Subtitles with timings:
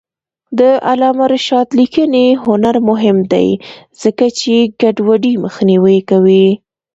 [0.59, 3.49] د علامه رشاد لیکنی هنر مهم دی
[4.01, 6.47] ځکه چې ګډوډي مخنیوی کوي.